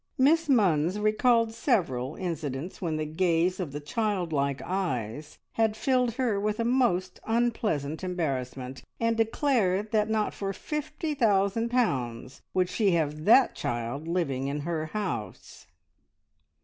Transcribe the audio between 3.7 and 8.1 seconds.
the childlike eyes had filled her with a most unpleasant